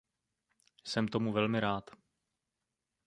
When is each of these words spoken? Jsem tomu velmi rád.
Jsem 0.83 1.07
tomu 1.07 1.31
velmi 1.31 1.59
rád. 1.59 1.89